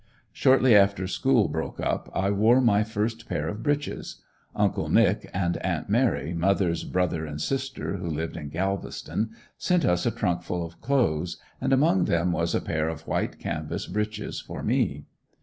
[0.33, 4.19] Shortly after school broke up I wore my first pair of breeches.
[4.55, 9.29] Uncle "Nick" and aunt "Mary," mothers' brother and sister, who lived in Galveston,
[9.59, 13.37] sent us a trunk full of clothes and among them was a pair of white
[13.37, 15.05] canvas breeches for me.